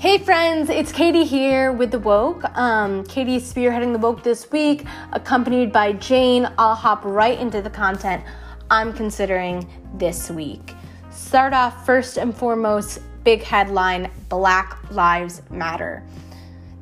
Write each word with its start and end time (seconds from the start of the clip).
Hey 0.00 0.18
friends, 0.18 0.70
it's 0.70 0.92
Katie 0.92 1.24
here 1.24 1.72
with 1.72 1.90
The 1.90 1.98
Woke. 1.98 2.44
Um, 2.56 3.02
Katie's 3.06 3.52
spearheading 3.52 3.92
The 3.92 3.98
Woke 3.98 4.22
this 4.22 4.48
week, 4.52 4.84
accompanied 5.12 5.72
by 5.72 5.92
Jane. 5.94 6.48
I'll 6.56 6.76
hop 6.76 7.04
right 7.04 7.36
into 7.36 7.60
the 7.60 7.68
content 7.68 8.22
I'm 8.70 8.92
considering 8.92 9.68
this 9.94 10.30
week. 10.30 10.76
Start 11.10 11.52
off 11.52 11.84
first 11.84 12.16
and 12.16 12.32
foremost, 12.32 13.00
big 13.24 13.42
headline 13.42 14.08
Black 14.28 14.78
Lives 14.92 15.42
Matter. 15.50 16.04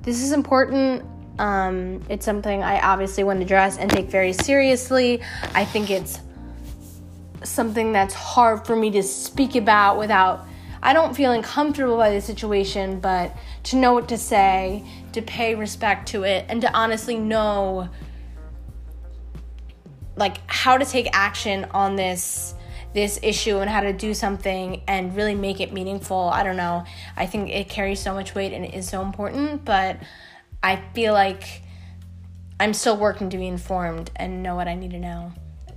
This 0.03 0.23
is 0.23 0.33
important. 0.33 1.03
Um, 1.39 2.03
it's 2.11 2.27
something 2.27 2.63
I 2.63 2.81
obviously 2.81 3.25
want 3.25 3.39
to 3.39 3.47
address 3.47 3.79
and 3.79 3.91
take 3.91 4.11
very 4.11 4.35
seriously. 4.35 5.23
I 5.55 5.65
think 5.65 5.89
it's 5.89 6.21
something 7.45 7.93
that's 7.93 8.13
hard 8.13 8.67
for 8.67 8.77
me 8.77 8.91
to 8.91 9.03
speak 9.03 9.57
about 9.57 9.99
without 9.99 10.46
I 10.83 10.93
don't 10.93 11.15
feel 11.15 11.33
uncomfortable 11.33 11.97
by 11.97 12.11
the 12.11 12.21
situation, 12.21 13.01
but 13.01 13.37
to 13.65 13.77
know 13.77 13.93
what 13.93 14.09
to 14.09 14.19
say, 14.19 14.85
to 15.13 15.23
pay 15.23 15.55
respect 15.55 16.09
to 16.09 16.25
it, 16.25 16.47
and 16.49 16.61
to 16.61 16.73
honestly 16.73 17.19
know 17.19 17.89
like 20.17 20.39
how 20.51 20.79
to 20.79 20.85
take 20.85 21.09
action 21.13 21.67
on 21.73 21.97
this 21.97 22.55
this 22.95 23.21
issue 23.23 23.59
and 23.59 23.69
how 23.69 23.81
to 23.81 23.93
do 23.93 24.15
something 24.15 24.81
and 24.89 25.15
really 25.15 25.35
make 25.35 25.61
it 25.61 25.71
meaningful. 25.71 26.31
I 26.33 26.43
don't 26.43 26.57
know. 26.57 26.85
I 27.15 27.27
think 27.27 27.51
it 27.51 27.69
carries 27.69 28.01
so 28.01 28.15
much 28.15 28.35
weight 28.35 28.55
and 28.55 28.65
it 28.65 28.73
is 28.73 28.89
so 28.89 29.03
important, 29.03 29.67
but 29.67 29.99
I 30.63 30.83
feel 30.95 31.13
like 31.13 31.61
I'm 32.59 32.73
still 32.73 32.97
working 32.97 33.29
to 33.29 33.37
be 33.37 33.47
informed 33.47 34.11
and 34.17 34.43
know 34.43 34.57
what 34.57 34.67
I 34.67 34.75
need 34.75 34.93
to 34.93 34.99
know. 34.99 35.33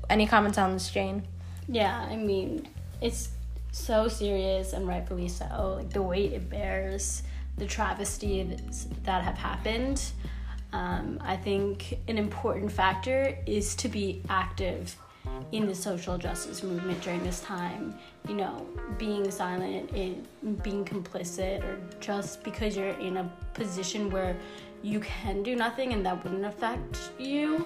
Any 0.09 0.27
comments 0.27 0.57
on 0.57 0.71
this, 0.71 0.89
Jane? 0.89 1.27
Yeah, 1.67 2.07
I 2.09 2.15
mean, 2.15 2.69
it's 3.01 3.29
so 3.71 4.07
serious 4.07 4.73
and 4.73 4.87
rightfully 4.87 5.27
so. 5.27 5.75
Like 5.77 5.89
the 5.91 6.01
weight 6.01 6.33
it 6.33 6.49
bears, 6.49 7.23
the 7.57 7.65
travesties 7.65 8.87
that 9.03 9.23
have 9.23 9.37
happened. 9.37 10.03
Um, 10.71 11.19
I 11.21 11.35
think 11.35 11.97
an 12.07 12.17
important 12.17 12.71
factor 12.71 13.37
is 13.45 13.75
to 13.75 13.89
be 13.89 14.21
active 14.29 14.95
in 15.51 15.67
the 15.67 15.75
social 15.75 16.17
justice 16.17 16.63
movement 16.63 17.01
during 17.01 17.23
this 17.23 17.41
time. 17.41 17.95
You 18.27 18.35
know, 18.35 18.67
being 18.97 19.29
silent 19.31 19.91
and 19.91 20.27
being 20.63 20.85
complicit, 20.85 21.63
or 21.63 21.79
just 21.99 22.43
because 22.43 22.75
you're 22.75 22.97
in 22.99 23.17
a 23.17 23.31
position 23.53 24.09
where 24.09 24.35
you 24.81 24.99
can 24.99 25.43
do 25.43 25.55
nothing 25.55 25.93
and 25.93 26.05
that 26.05 26.23
wouldn't 26.23 26.45
affect 26.45 27.11
you, 27.17 27.65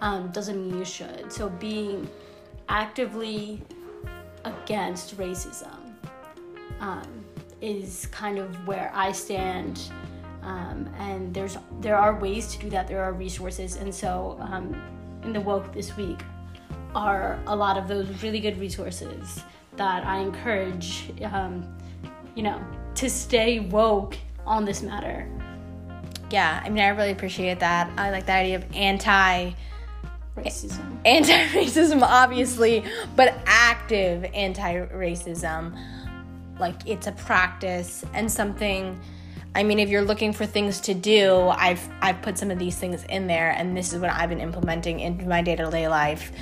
um, 0.00 0.28
doesn't 0.28 0.60
mean 0.60 0.78
you 0.78 0.84
should. 0.84 1.32
So 1.32 1.48
being 1.48 2.08
actively 2.68 3.62
against 4.44 5.16
racism 5.16 5.92
um, 6.80 7.24
is 7.60 8.06
kind 8.06 8.38
of 8.38 8.66
where 8.66 8.90
I 8.94 9.12
stand. 9.12 9.80
Um, 10.42 10.88
and 10.98 11.34
there's 11.34 11.58
there 11.80 11.96
are 11.96 12.18
ways 12.18 12.54
to 12.54 12.58
do 12.58 12.70
that. 12.70 12.88
There 12.88 13.02
are 13.02 13.12
resources, 13.12 13.76
and 13.76 13.94
so 13.94 14.38
um, 14.40 14.80
in 15.24 15.32
the 15.32 15.40
woke 15.40 15.72
this 15.72 15.96
week 15.96 16.20
are 16.94 17.38
a 17.46 17.54
lot 17.54 17.76
of 17.76 17.86
those 17.88 18.22
really 18.22 18.40
good 18.40 18.58
resources 18.58 19.42
that 19.76 20.06
I 20.06 20.18
encourage, 20.18 21.12
um, 21.24 21.76
you 22.34 22.42
know, 22.42 22.60
to 22.94 23.10
stay 23.10 23.60
woke 23.60 24.16
on 24.46 24.64
this 24.64 24.82
matter. 24.82 25.28
Yeah, 26.30 26.62
I 26.64 26.68
mean, 26.68 26.82
I 26.82 26.88
really 26.88 27.12
appreciate 27.12 27.60
that. 27.60 27.90
I 27.96 28.10
like 28.10 28.26
the 28.26 28.32
idea 28.32 28.56
of 28.56 28.64
anti 28.74 29.52
racism. 30.42 30.98
Anti 31.04 31.32
racism, 31.48 32.02
obviously, 32.02 32.84
but 33.16 33.34
active 33.46 34.24
anti 34.34 34.86
racism. 34.86 35.76
Like 36.58 36.86
it's 36.86 37.06
a 37.06 37.12
practice 37.12 38.04
and 38.14 38.30
something. 38.30 38.98
I 39.54 39.62
mean, 39.62 39.78
if 39.78 39.88
you're 39.88 40.02
looking 40.02 40.32
for 40.32 40.46
things 40.46 40.80
to 40.82 40.94
do, 40.94 41.48
I've 41.48 41.86
I've 42.00 42.20
put 42.22 42.38
some 42.38 42.50
of 42.50 42.58
these 42.58 42.76
things 42.76 43.04
in 43.04 43.26
there, 43.26 43.50
and 43.50 43.76
this 43.76 43.92
is 43.92 44.00
what 44.00 44.10
I've 44.10 44.28
been 44.28 44.40
implementing 44.40 45.00
into 45.00 45.26
my 45.26 45.42
day 45.42 45.56
to 45.56 45.70
day 45.70 45.88
life 45.88 46.32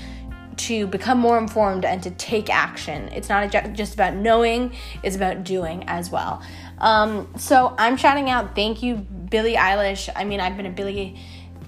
to 0.57 0.87
become 0.87 1.19
more 1.19 1.37
informed 1.37 1.85
and 1.85 2.03
to 2.03 2.11
take 2.13 2.49
action. 2.49 3.09
It's 3.09 3.29
not 3.29 3.51
just 3.75 3.95
about 3.95 4.15
knowing; 4.15 4.73
it's 5.03 5.17
about 5.17 5.45
doing 5.45 5.85
as 5.87 6.11
well. 6.11 6.43
Um, 6.79 7.29
so 7.37 7.75
I'm 7.79 7.97
shouting 7.97 8.29
out, 8.29 8.55
thank 8.55 8.83
you, 8.83 8.97
Billie 8.97 9.55
Eilish. 9.55 10.11
I 10.15 10.25
mean, 10.25 10.41
I've 10.41 10.57
been 10.57 10.67
a 10.67 10.71
Billie 10.71 11.19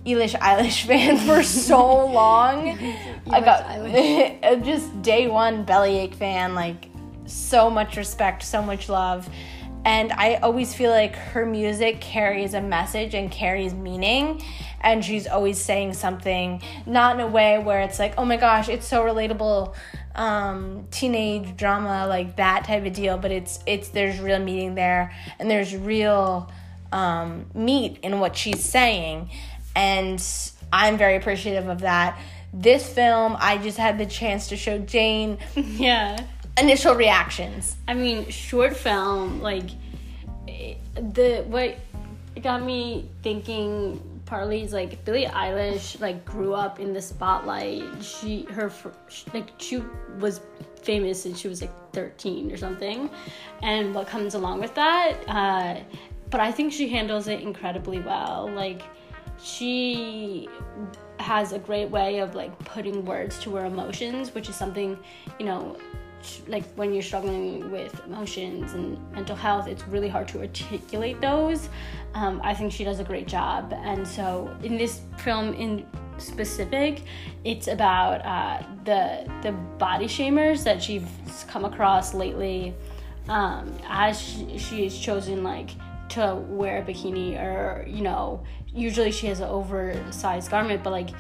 Eilish 0.09 0.39
Eilish 0.39 0.85
fan 0.87 1.19
for 1.19 1.43
so 1.43 2.07
long. 2.07 2.79
I 3.31 3.41
got 3.41 4.65
just 4.65 5.03
day 5.03 5.29
one 5.29 5.65
bellyache 5.65 6.15
fan, 6.15 6.55
like 6.55 6.89
so 7.27 7.69
much 7.69 7.97
respect, 7.97 8.43
so 8.43 8.63
much 8.63 8.89
love. 8.89 9.29
And 9.85 10.13
I 10.13 10.35
always 10.37 10.75
feel 10.75 10.91
like 10.91 11.15
her 11.15 11.47
music 11.47 12.01
carries 12.01 12.55
a 12.55 12.61
message 12.61 13.15
and 13.15 13.31
carries 13.31 13.75
meaning. 13.75 14.43
And 14.81 15.05
she's 15.05 15.27
always 15.27 15.59
saying 15.59 15.95
something, 15.95 16.63
not 16.87 17.17
in 17.17 17.21
a 17.21 17.27
way 17.27 17.59
where 17.59 17.81
it's 17.81 17.99
like, 17.99 18.15
oh 18.17 18.25
my 18.25 18.37
gosh, 18.37 18.69
it's 18.69 18.87
so 18.87 19.03
relatable, 19.03 19.75
um, 20.15 20.87
teenage 20.91 21.57
drama, 21.57 22.07
like 22.07 22.37
that 22.37 22.65
type 22.65 22.87
of 22.87 22.93
deal. 22.93 23.19
But 23.19 23.33
it's 23.33 23.61
it's 23.67 23.89
there's 23.89 24.21
real 24.21 24.39
meaning 24.39 24.75
there, 24.75 25.15
and 25.39 25.51
there's 25.51 25.75
real 25.75 26.51
um, 26.93 27.47
meat 27.55 27.99
in 28.03 28.21
what 28.21 28.37
she's 28.37 28.65
saying 28.65 29.31
and 29.79 30.25
I'm 30.73 30.99
very 30.99 31.15
appreciative 31.15 31.69
of 31.69 31.81
that. 31.81 32.19
This 32.53 32.93
film, 32.93 33.37
I 33.39 33.59
just 33.59 33.79
had 33.79 33.97
the 33.97 34.07
chance 34.07 34.49
to 34.49 34.57
show 34.57 34.79
Jane. 34.79 35.39
Yeah. 35.57 36.19
Initial 36.59 36.97
reactions. 36.97 37.77
I 37.87 37.95
mean, 37.95 38.29
short 38.31 38.77
film, 38.77 39.41
like 39.41 39.71
the 40.97 41.45
what 41.47 41.77
got 42.43 42.65
me 42.65 43.09
thinking 43.23 44.03
partly 44.27 44.65
is 44.65 44.73
like 44.73 45.05
Billie 45.05 45.27
Eilish 45.27 46.01
like 46.01 46.25
grew 46.25 46.55
up 46.55 46.81
in 46.81 46.93
the 46.93 47.01
spotlight. 47.01 47.85
She 48.03 48.43
her 48.51 48.73
like 49.33 49.53
she 49.59 49.85
was 50.19 50.41
famous 50.83 51.23
since 51.23 51.39
she 51.39 51.47
was 51.47 51.61
like 51.61 51.71
13 51.93 52.51
or 52.51 52.57
something, 52.57 53.09
and 53.63 53.95
what 53.95 54.09
comes 54.09 54.35
along 54.35 54.59
with 54.59 54.75
that. 54.75 55.15
Uh, 55.29 55.81
but 56.31 56.41
I 56.41 56.51
think 56.51 56.73
she 56.73 56.89
handles 56.89 57.29
it 57.29 57.41
incredibly 57.41 58.01
well. 58.01 58.51
Like 58.53 58.83
she 59.43 60.49
has 61.19 61.53
a 61.53 61.59
great 61.59 61.91
way 61.91 62.19
of 62.19 62.35
like 62.35 62.59
putting 62.61 63.05
words 63.05 63.39
to 63.41 63.55
her 63.57 63.67
emotions, 63.67 64.35
which 64.35 64.49
is 64.49 64.57
something, 64.57 64.99
you 65.39 65.47
know, 65.47 65.77
like 66.47 66.65
when 66.75 66.93
you're 66.93 67.03
struggling 67.03 67.71
with 67.71 68.05
emotions 68.05 68.73
and 68.73 68.99
mental 69.13 69.37
health, 69.37 69.69
it's 69.69 69.87
really 69.87 70.09
hard 70.09 70.29
to 70.29 70.41
articulate 70.41 71.21
those. 71.21 71.69
Um, 72.15 72.41
I 72.43 72.55
think 72.55 72.73
she 72.73 72.85
does 72.85 73.01
a 73.01 73.05
great 73.05 73.29
job. 73.29 73.73
And 73.73 74.07
so 74.07 74.55
in 74.63 74.77
this 74.77 75.03
film 75.19 75.55
in 75.55 75.87
specific, 76.19 77.03
it's 77.45 77.69
about 77.69 78.25
uh, 78.25 78.67
the 78.85 79.31
the 79.43 79.53
body 79.53 80.07
shamers 80.07 80.65
that 80.65 80.83
she's 80.83 81.05
come 81.49 81.65
across 81.65 82.15
lately. 82.15 82.75
Um, 83.29 83.77
as 83.87 84.21
she, 84.21 84.59
she 84.59 84.87
is 84.87 84.99
chosen 84.99 85.45
like 85.45 85.71
to 86.11 86.35
wear 86.49 86.83
a 86.83 86.83
bikini 86.83 87.41
or 87.41 87.85
you 87.87 88.03
know 88.03 88.43
usually 88.67 89.11
she 89.11 89.27
has 89.27 89.41
an 89.41 89.49
oversized 89.49 90.51
garment 90.51 90.83
but 90.83 90.91
like 90.91 91.11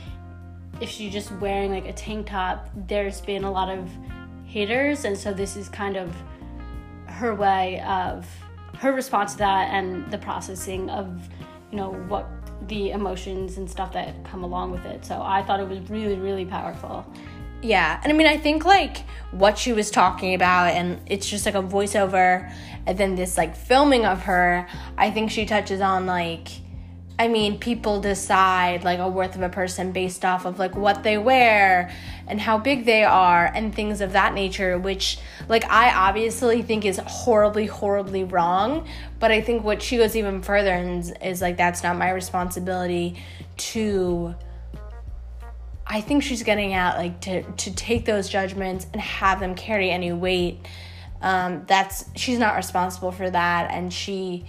if 0.80 0.88
she's 0.88 1.12
just 1.12 1.30
wearing 1.32 1.70
like 1.70 1.86
a 1.86 1.92
tank 1.92 2.26
top 2.26 2.68
there's 2.86 3.20
been 3.20 3.44
a 3.44 3.50
lot 3.50 3.68
of 3.68 3.90
haters 4.44 5.04
and 5.04 5.16
so 5.16 5.32
this 5.32 5.56
is 5.56 5.68
kind 5.68 5.96
of 5.96 6.14
her 7.06 7.34
way 7.34 7.80
of 7.82 8.26
her 8.74 8.92
response 8.92 9.32
to 9.32 9.38
that 9.38 9.70
and 9.72 10.10
the 10.10 10.18
processing 10.18 10.88
of 10.90 11.28
you 11.70 11.76
know 11.76 11.92
what 12.08 12.26
the 12.68 12.90
emotions 12.90 13.56
and 13.58 13.70
stuff 13.70 13.92
that 13.92 14.24
come 14.24 14.42
along 14.42 14.72
with 14.72 14.84
it. 14.84 15.04
So 15.04 15.22
i 15.22 15.42
thought 15.42 15.60
it 15.60 15.68
was 15.68 15.78
really 15.90 16.16
really 16.16 16.44
powerful 16.44 17.04
yeah, 17.62 18.00
and 18.02 18.12
I 18.12 18.16
mean, 18.16 18.26
I 18.26 18.36
think 18.36 18.64
like 18.64 18.98
what 19.30 19.58
she 19.58 19.72
was 19.72 19.90
talking 19.90 20.34
about, 20.34 20.72
and 20.72 21.00
it's 21.06 21.28
just 21.28 21.44
like 21.44 21.54
a 21.54 21.62
voiceover, 21.62 22.52
and 22.86 22.96
then 22.96 23.14
this 23.14 23.36
like 23.36 23.56
filming 23.56 24.04
of 24.04 24.22
her. 24.22 24.66
I 24.96 25.10
think 25.10 25.30
she 25.30 25.44
touches 25.44 25.80
on 25.80 26.06
like, 26.06 26.48
I 27.18 27.26
mean, 27.26 27.58
people 27.58 28.00
decide 28.00 28.84
like 28.84 29.00
a 29.00 29.08
worth 29.08 29.34
of 29.34 29.42
a 29.42 29.48
person 29.48 29.90
based 29.90 30.24
off 30.24 30.44
of 30.44 30.58
like 30.58 30.76
what 30.76 31.02
they 31.02 31.18
wear 31.18 31.92
and 32.28 32.40
how 32.40 32.58
big 32.58 32.84
they 32.84 33.02
are 33.02 33.46
and 33.46 33.74
things 33.74 34.00
of 34.00 34.12
that 34.12 34.34
nature, 34.34 34.78
which 34.78 35.18
like 35.48 35.68
I 35.68 35.92
obviously 35.92 36.62
think 36.62 36.84
is 36.84 37.00
horribly, 37.04 37.66
horribly 37.66 38.22
wrong. 38.22 38.86
But 39.18 39.32
I 39.32 39.40
think 39.40 39.64
what 39.64 39.82
she 39.82 39.96
goes 39.96 40.14
even 40.14 40.42
further 40.42 40.70
and 40.70 41.12
is, 41.22 41.42
like 41.42 41.56
that's 41.56 41.82
not 41.82 41.96
my 41.96 42.10
responsibility 42.10 43.20
to 43.56 44.36
I 45.88 46.02
think 46.02 46.22
she's 46.22 46.42
getting 46.42 46.74
at 46.74 46.98
like 46.98 47.20
to 47.22 47.42
to 47.42 47.74
take 47.74 48.04
those 48.04 48.28
judgments 48.28 48.86
and 48.92 49.00
have 49.00 49.40
them 49.40 49.54
carry 49.54 49.90
any 49.90 50.12
weight. 50.12 50.58
Um, 51.22 51.64
that's 51.66 52.04
she's 52.14 52.38
not 52.38 52.56
responsible 52.56 53.10
for 53.10 53.28
that, 53.28 53.70
and 53.70 53.92
she, 53.92 54.44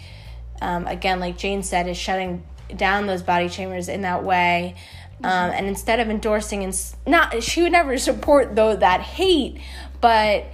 um, 0.62 0.86
again, 0.86 1.20
like 1.20 1.38
Jane 1.38 1.64
said, 1.64 1.88
is 1.88 1.98
shutting 1.98 2.44
down 2.76 3.08
those 3.08 3.24
body 3.24 3.46
shamers 3.48 3.90
in 3.90 4.02
that 4.02 4.24
way. 4.24 4.76
Um, 5.24 5.52
and 5.52 5.68
instead 5.68 6.00
of 6.00 6.10
endorsing 6.10 6.64
and 6.64 6.94
not, 7.06 7.44
she 7.44 7.62
would 7.62 7.74
never 7.74 7.98
support 7.98 8.56
though 8.56 8.76
that 8.76 9.02
hate, 9.02 9.60
but 10.00 10.46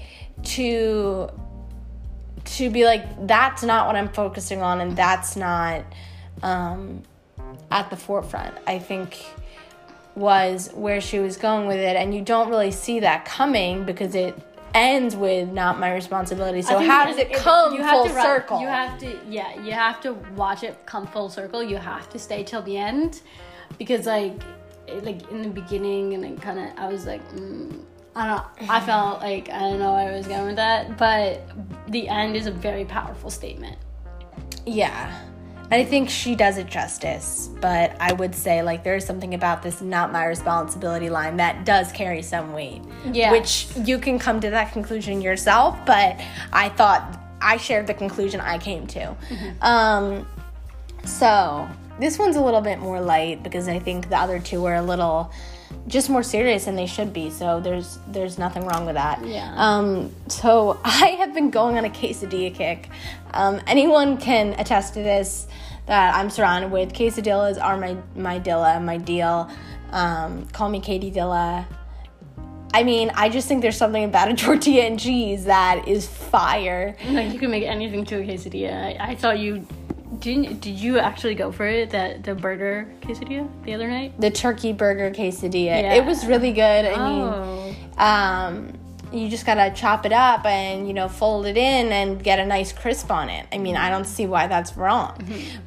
to 0.44 1.30
to 2.46 2.70
be 2.70 2.86
like 2.86 3.28
that's 3.28 3.64
not 3.64 3.88
what 3.88 3.96
I'm 3.96 4.10
focusing 4.10 4.62
on 4.62 4.80
and 4.80 4.96
that's 4.96 5.36
not 5.36 5.84
um, 6.44 7.04
at 7.72 7.90
the 7.90 7.96
forefront. 7.96 8.56
I 8.68 8.80
think 8.80 9.18
was 10.16 10.70
where 10.74 11.02
she 11.02 11.20
was 11.20 11.38
going 11.38 11.68
with 11.68 11.78
it 11.78 11.96
and 11.96 12.16
you 12.16 12.22
don't 12.22 12.50
really 12.50 12.72
see 12.72 13.02
that 13.02 13.26
coming 13.26 13.84
because 13.84 14.16
it 14.16 14.38
ends 14.74 15.16
with 15.16 15.50
not 15.50 15.80
my 15.80 15.94
responsibility. 15.94 16.62
So 16.62 16.80
how 16.80 17.06
does 17.06 17.18
it 17.18 17.32
come 17.34 17.74
you 17.74 17.80
full 17.80 18.04
have 18.04 18.08
to, 18.08 18.14
ri- 18.14 18.22
circle? 18.22 18.60
You 18.62 18.68
have 18.68 19.00
to, 19.00 19.20
yeah, 19.30 19.60
you 19.62 19.72
have 19.72 20.02
to 20.02 20.14
watch 20.36 20.64
it 20.64 20.86
come 20.86 21.08
full 21.08 21.30
circle. 21.30 21.64
You 21.64 21.78
have 21.78 22.10
to 22.12 22.20
stay 22.20 22.44
till 22.44 22.62
the 22.62 22.78
end 22.78 23.22
because, 23.78 24.06
like, 24.06 24.34
it- 24.88 25.04
like 25.04 25.30
in 25.32 25.42
the 25.42 25.50
beginning, 25.50 26.14
and 26.14 26.24
then 26.24 26.38
kind 26.38 26.60
of, 26.60 26.78
I 26.78 26.88
was 26.88 27.06
like, 27.06 27.22
mm, 27.34 27.80
I 28.16 28.28
don't. 28.28 28.38
know. 28.68 28.74
I 28.74 28.80
felt 28.86 29.22
like 29.22 29.50
I 29.50 29.60
don't 29.60 29.80
know 29.80 29.94
where 29.94 30.12
I 30.14 30.16
was 30.18 30.28
going 30.28 30.46
with 30.48 30.56
that, 30.58 30.98
but 30.98 31.42
the 31.88 32.08
end 32.10 32.36
is 32.36 32.46
a 32.48 32.52
very 32.52 32.86
powerful 32.86 33.30
statement. 33.30 33.78
Yeah. 34.66 35.14
I 35.72 35.84
think 35.84 36.10
she 36.10 36.36
does 36.36 36.58
it 36.58 36.68
justice, 36.68 37.50
but 37.60 37.96
I 38.00 38.14
would 38.14 38.36
say 38.36 38.62
like 38.62 38.84
there's 38.84 39.06
something 39.06 39.34
about 39.34 39.64
this 39.64 39.82
not 39.82 40.12
my 40.12 40.26
responsibility 40.26 41.10
line 41.10 41.38
that 41.38 41.66
does 41.66 41.92
carry 41.92 42.22
some 42.22 42.54
weight. 42.54 42.82
Yeah. 43.12 43.32
Which 43.32 43.68
you 43.84 43.98
can 43.98 44.20
come 44.20 44.40
to 44.42 44.50
that 44.52 44.74
conclusion 44.74 45.22
yourself, 45.22 45.78
but 45.86 46.22
I 46.54 46.70
thought 46.70 47.20
I 47.42 47.58
shared 47.58 47.88
the 47.88 47.94
conclusion 47.94 48.42
I 48.42 48.58
came 48.58 48.86
to. 48.88 49.16
Um 49.62 50.28
so 51.04 51.68
this 52.00 52.20
one's 52.20 52.36
a 52.36 52.42
little 52.42 52.62
bit 52.62 52.80
more 52.80 53.02
light 53.02 53.42
because 53.42 53.68
I 53.68 53.80
think 53.80 54.10
the 54.10 54.18
other 54.18 54.40
two 54.40 54.62
were 54.62 54.76
a 54.76 54.82
little 54.82 55.32
just 55.88 56.10
more 56.10 56.24
serious 56.24 56.66
than 56.66 56.76
they 56.76 56.86
should 56.86 57.14
be. 57.14 57.30
So 57.30 57.60
there's 57.60 58.00
there's 58.08 58.38
nothing 58.38 58.66
wrong 58.66 58.86
with 58.86 58.96
that. 58.96 59.26
Yeah. 59.26 59.54
Um, 59.56 60.12
so 60.28 60.80
I 60.86 61.18
have 61.20 61.34
been 61.34 61.52
going 61.52 61.78
on 61.78 61.86
a 61.86 61.90
quesadilla 61.90 62.54
kick. 62.54 62.90
Um, 63.34 63.62
anyone 63.68 64.18
can 64.18 64.54
attest 64.60 64.94
to 64.96 65.04
this 65.04 65.48
that 65.86 66.16
I'm 66.16 66.30
surrounded 66.30 66.72
with. 66.72 66.94
Quesadillas 66.94 67.62
are 67.62 67.78
my 67.78 67.98
my 68.16 68.40
dilla, 68.40 68.84
my 68.84 68.98
deal. 68.98 69.50
Um, 69.92 70.46
call 70.48 70.70
me 70.70 70.80
Katie 70.80 71.12
Dilla. 71.12 71.66
I 72.74 72.84
mean, 72.84 73.10
I 73.16 73.30
just 73.30 73.48
think 73.48 73.62
there's 73.62 73.78
something 73.78 74.04
about 74.04 74.30
a 74.30 74.34
tortilla 74.46 74.84
and 74.84 75.00
cheese 75.00 75.46
that 75.46 75.88
is 75.88 76.08
fire. 76.08 76.98
Like 77.08 77.32
you 77.32 77.40
can 77.40 77.52
make 77.52 77.64
anything 77.64 78.04
to 78.06 78.18
a 78.18 78.26
quesadilla. 78.26 79.00
I, 79.00 79.12
I 79.12 79.16
saw 79.16 79.32
you. 79.32 79.66
Didn't 80.20 80.62
did 80.62 80.76
you 80.80 81.00
actually 81.00 81.36
go 81.36 81.52
for 81.52 81.66
it? 81.66 81.90
That 81.92 82.24
the 82.24 82.36
burger 82.36 82.88
quesadilla 83.02 83.48
the 83.64 83.74
other 83.74 83.88
night? 83.88 84.20
The 84.20 84.32
turkey 84.32 84.74
burger 84.74 85.12
quesadilla. 85.12 85.82
Yeah. 85.82 85.94
It 85.96 86.06
was 86.06 86.26
really 86.26 86.52
good. 86.54 86.86
I 86.86 87.10
mean, 87.10 87.22
Oh, 87.24 88.04
um, 88.04 88.74
you 89.12 89.30
just 89.30 89.46
gotta 89.46 89.74
chop 89.74 90.06
it 90.06 90.12
up 90.12 90.46
and 90.46 90.88
you 90.88 90.94
know 90.94 91.08
fold 91.08 91.46
it 91.46 91.58
in 91.58 91.92
and 91.92 92.24
get 92.24 92.40
a 92.40 92.46
nice 92.46 92.74
crisp 92.74 93.12
on 93.12 93.30
it. 93.30 93.46
I 93.54 93.58
mean, 93.58 93.78
I 93.78 93.90
don't 93.90 94.06
see 94.06 94.26
why 94.26 94.48
that's 94.48 94.76
wrong. 94.76 95.18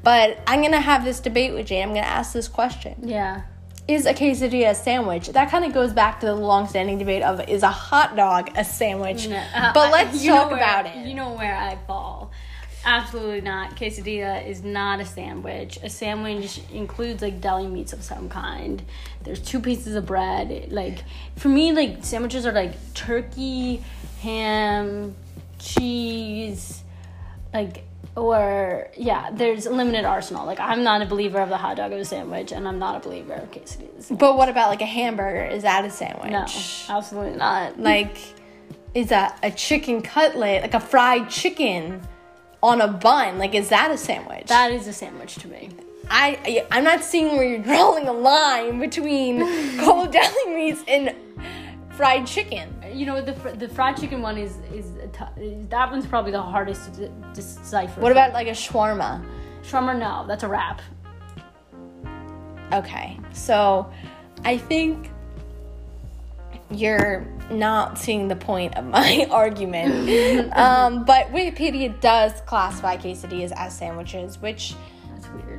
But 0.02 0.38
I'm 0.46 0.62
gonna 0.62 0.80
have 0.80 1.04
this 1.04 1.20
debate 1.20 1.54
with 1.54 1.66
Jane. 1.66 1.82
I'm 1.82 1.88
gonna 1.94 2.00
ask 2.00 2.32
this 2.32 2.48
question: 2.48 2.94
yeah. 3.02 3.42
Is 3.86 4.04
a 4.04 4.12
quesadilla 4.12 4.72
a 4.72 4.74
sandwich? 4.74 5.28
That 5.28 5.50
kind 5.50 5.64
of 5.64 5.72
goes 5.72 5.94
back 5.94 6.20
to 6.20 6.26
the 6.26 6.34
long-standing 6.34 6.98
debate 6.98 7.22
of 7.22 7.40
is 7.48 7.62
a 7.62 7.70
hot 7.70 8.16
dog 8.16 8.50
a 8.54 8.62
sandwich? 8.62 9.28
No, 9.28 9.42
uh, 9.54 9.72
but 9.72 9.90
let's 9.92 10.22
know 10.26 10.34
talk 10.34 10.52
about 10.52 10.84
it. 10.84 11.06
You 11.06 11.14
know 11.14 11.32
where 11.32 11.56
I 11.56 11.78
fall. 11.86 12.30
Absolutely 12.84 13.40
not. 13.40 13.76
Quesadilla 13.76 14.46
is 14.46 14.62
not 14.62 15.00
a 15.00 15.04
sandwich. 15.04 15.78
A 15.82 15.90
sandwich 15.90 16.60
includes 16.72 17.22
like 17.22 17.40
deli 17.40 17.66
meats 17.66 17.92
of 17.92 18.02
some 18.02 18.28
kind. 18.28 18.82
There's 19.24 19.40
two 19.40 19.60
pieces 19.60 19.94
of 19.94 20.06
bread. 20.06 20.68
Like 20.70 21.04
for 21.36 21.48
me, 21.48 21.72
like 21.72 22.04
sandwiches 22.04 22.46
are 22.46 22.52
like 22.52 22.94
turkey, 22.94 23.82
ham, 24.20 25.14
cheese, 25.58 26.82
like 27.52 27.84
or 28.16 28.88
yeah. 28.96 29.30
There's 29.32 29.66
a 29.66 29.70
limited 29.70 30.04
arsenal. 30.04 30.46
Like 30.46 30.60
I'm 30.60 30.82
not 30.82 31.02
a 31.02 31.06
believer 31.06 31.40
of 31.40 31.48
the 31.48 31.58
hot 31.58 31.76
dog 31.76 31.92
of 31.92 31.98
a 31.98 32.04
sandwich, 32.04 32.52
and 32.52 32.66
I'm 32.66 32.78
not 32.78 32.96
a 32.96 33.00
believer 33.00 33.34
of 33.34 33.50
quesadillas. 33.50 34.16
but 34.16 34.36
what 34.36 34.48
about 34.48 34.70
like 34.70 34.82
a 34.82 34.86
hamburger? 34.86 35.44
Is 35.44 35.62
that 35.62 35.84
a 35.84 35.90
sandwich? 35.90 36.30
No, 36.30 36.46
absolutely 36.96 37.36
not. 37.36 37.78
like 37.78 38.16
is 38.94 39.08
that 39.08 39.38
a 39.42 39.50
chicken 39.50 40.00
cutlet 40.00 40.62
like 40.62 40.74
a 40.74 40.80
fried 40.80 41.28
chicken 41.28 42.00
on 42.62 42.80
a 42.80 42.88
bun 42.88 43.38
like 43.38 43.54
is 43.54 43.68
that 43.68 43.90
a 43.90 43.96
sandwich 43.96 44.46
That 44.46 44.72
is 44.72 44.86
a 44.88 44.92
sandwich 44.92 45.36
to 45.36 45.48
me. 45.48 45.70
I, 46.10 46.38
I 46.44 46.66
i'm 46.78 46.84
not 46.84 47.04
seeing 47.04 47.36
where 47.36 47.44
you're 47.46 47.58
drawing 47.72 48.08
a 48.08 48.12
line 48.12 48.78
between 48.80 49.40
cold 49.80 50.10
deli 50.12 50.54
meats 50.54 50.82
and 50.88 51.14
fried 51.90 52.26
chicken 52.26 52.74
You 52.92 53.06
know 53.06 53.20
the 53.20 53.34
fr- 53.34 53.50
the 53.50 53.68
fried 53.68 53.96
chicken 53.96 54.22
one 54.22 54.38
is 54.38 54.56
is 54.72 54.92
that 55.68 55.90
one's 55.90 56.06
probably 56.06 56.32
the 56.32 56.40
hardest 56.42 56.94
to 56.94 57.00
de- 57.08 57.12
decipher. 57.34 58.00
what 58.00 58.12
about 58.12 58.32
like 58.32 58.46
a 58.48 58.52
shawarma 58.52 59.24
shawarma? 59.62 59.98
No, 59.98 60.24
that's 60.26 60.42
a 60.44 60.48
wrap. 60.48 60.80
okay 62.72 63.18
so 63.32 63.90
i 64.44 64.56
think 64.56 65.10
you're 66.70 67.26
not 67.50 67.98
seeing 67.98 68.28
the 68.28 68.36
point 68.36 68.76
of 68.76 68.84
my 68.84 69.26
argument 69.30 70.52
um, 70.56 71.04
but 71.04 71.26
wikipedia 71.28 71.98
does 72.00 72.40
classify 72.42 72.96
quesadillas 72.96 73.52
as 73.56 73.76
sandwiches 73.76 74.38
which 74.38 74.74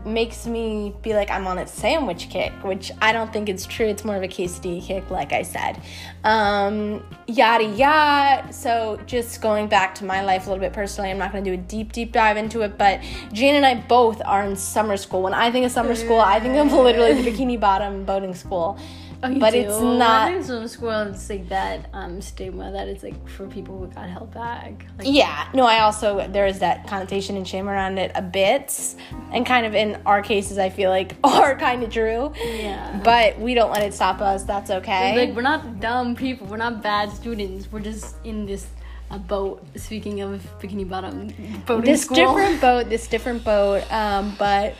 makes 0.05 0.47
me 0.47 0.93
be 1.01 1.13
like 1.13 1.29
I'm 1.29 1.47
on 1.47 1.57
a 1.57 1.67
sandwich 1.67 2.29
kick, 2.29 2.51
which 2.63 2.91
I 3.01 3.11
don't 3.11 3.31
think 3.31 3.49
it's 3.49 3.65
true. 3.65 3.85
It's 3.85 4.05
more 4.05 4.15
of 4.15 4.23
a 4.23 4.27
quesadilla 4.27 4.85
kick, 4.85 5.09
like 5.09 5.33
I 5.33 5.43
said. 5.43 5.81
Um, 6.23 7.03
yada 7.27 7.65
yada. 7.65 8.51
So 8.53 8.99
just 9.05 9.41
going 9.41 9.67
back 9.67 9.95
to 9.95 10.05
my 10.05 10.23
life 10.23 10.47
a 10.47 10.49
little 10.49 10.61
bit 10.61 10.73
personally, 10.73 11.09
I'm 11.09 11.17
not 11.17 11.31
going 11.31 11.43
to 11.43 11.49
do 11.49 11.53
a 11.53 11.57
deep 11.57 11.91
deep 11.91 12.11
dive 12.11 12.37
into 12.37 12.61
it, 12.61 12.77
but 12.77 13.01
Jane 13.33 13.55
and 13.55 13.65
I 13.65 13.75
both 13.75 14.21
are 14.25 14.43
in 14.43 14.55
summer 14.55 14.97
school. 14.97 15.21
When 15.21 15.33
I 15.33 15.51
think 15.51 15.65
of 15.65 15.71
summer 15.71 15.95
school, 15.95 16.19
I 16.19 16.39
think 16.39 16.55
of 16.55 16.71
literally 16.71 17.21
the 17.21 17.31
Bikini 17.31 17.59
Bottom 17.59 18.05
boating 18.05 18.33
school. 18.33 18.79
Oh, 19.21 19.29
you 19.29 19.39
but 19.39 19.51
do? 19.51 19.59
it's 19.59 19.75
I 19.75 19.97
not. 19.97 20.31
think 20.31 20.45
some 20.45 20.67
school 20.67 20.91
it's 20.91 21.29
like 21.29 21.49
that 21.49 21.89
um, 21.91 22.21
stigma 22.21 22.71
that 22.71 22.87
it's 22.87 23.03
like 23.03 23.27
for 23.27 23.47
people 23.47 23.77
who 23.77 23.87
got 23.87 24.07
held 24.09 24.33
back. 24.33 24.85
Like, 24.97 25.07
Yeah, 25.07 25.49
no, 25.53 25.65
I 25.65 25.79
also 25.79 26.25
there 26.29 26.45
is 26.45 26.59
that 26.59 26.87
connotation 26.87 27.35
and 27.35 27.45
shame 27.45 27.67
around 27.67 27.97
it 27.97 28.11
a 28.15 28.21
bit, 28.21 28.95
and 29.33 29.45
kind 29.45 29.65
of 29.65 29.75
in 29.75 30.01
our 30.05 30.21
cases, 30.21 30.57
I 30.57 30.69
feel 30.69 30.89
like 30.89 31.15
are 31.23 31.57
kind 31.57 31.83
of 31.83 31.91
true. 31.91 32.31
Yeah. 32.41 33.01
But 33.03 33.37
we 33.39 33.53
don't 33.53 33.71
let 33.71 33.83
it 33.83 33.93
stop 33.93 34.21
us. 34.21 34.43
That's 34.45 34.69
okay. 34.69 35.27
Like 35.27 35.35
we're 35.35 35.41
not 35.41 35.81
dumb 35.81 36.15
people. 36.15 36.47
We're 36.47 36.57
not 36.57 36.81
bad 36.81 37.11
students. 37.11 37.69
We're 37.69 37.81
just 37.81 38.15
in 38.23 38.45
this 38.45 38.67
uh, 39.11 39.17
boat. 39.17 39.65
Speaking 39.75 40.21
of 40.21 40.41
bikini 40.59 40.87
bottom 40.87 41.27
boating 41.65 41.85
this 41.91 42.07
different 42.07 42.61
boat, 42.67 42.87
this 42.89 43.07
different 43.07 43.43
boat. 43.43 43.83
Um, 43.91 44.33
but 44.39 44.75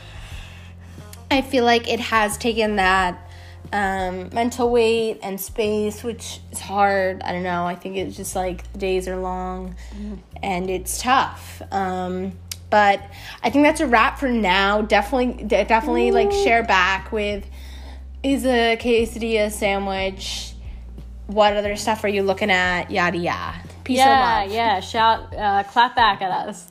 I 1.30 1.42
feel 1.42 1.66
like 1.66 1.90
it 1.90 2.00
has 2.00 2.38
taken 2.38 2.78
that 2.78 3.29
um, 3.72 4.30
mental 4.34 4.70
weight 4.70 5.20
and 5.22 5.40
space, 5.40 6.04
which 6.04 6.40
is 6.52 6.60
hard. 6.60 7.22
I 7.24 7.32
don't 7.32 7.44
know. 7.44 7.66
I 7.66 7.76
think 7.76 7.98
it's 7.98 8.16
just 8.18 8.36
like 8.36 8.72
the 8.74 8.80
days 8.80 9.08
are 9.08 9.18
long 9.18 9.76
and 10.42 10.70
it's 10.70 11.02
tough. 11.02 11.62
Um, 11.72 12.34
but 12.70 13.02
I 13.44 13.50
think 13.50 13.66
that's 13.66 13.82
a 13.82 13.88
wrap 13.88 14.20
for 14.20 14.30
now. 14.30 14.82
Definitely, 14.82 15.44
de- 15.46 15.66
definitely 15.66 16.12
like 16.12 16.32
share 16.32 16.64
back 16.64 17.12
with 17.12 17.46
is 18.24 18.46
a 18.46 18.78
quesadilla 18.78 19.52
sandwich. 19.52 20.54
What 21.28 21.54
other 21.56 21.76
stuff 21.76 22.04
are 22.04 22.08
you 22.10 22.24
looking 22.24 22.52
at? 22.52 22.90
Yada 22.92 23.18
yada. 23.18 23.58
Peace 23.84 23.98
Yeah, 23.98 24.42
love. 24.44 24.52
yeah. 24.52 24.80
Shout, 24.80 25.34
uh, 25.36 25.64
clap 25.64 25.96
back 25.96 26.22
at 26.22 26.32
us. 26.48 26.68